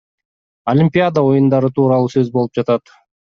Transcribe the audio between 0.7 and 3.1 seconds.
Олимпиада оюндары тууралуу сөз болуп жатат.